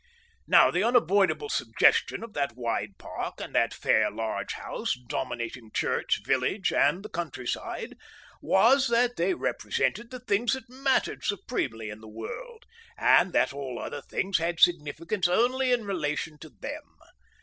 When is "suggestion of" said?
1.49-2.33